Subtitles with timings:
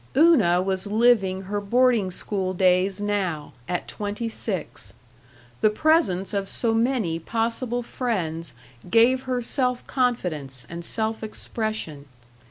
[0.17, 4.93] Una was living her boarding school days now, at twenty six.
[5.59, 8.55] The presence of so many possible friends
[8.89, 12.07] gave her self confidence and self expression.